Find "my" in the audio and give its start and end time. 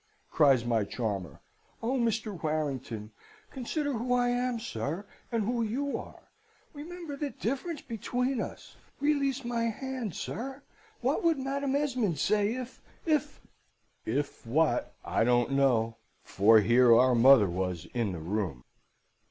0.65-0.83, 9.45-9.65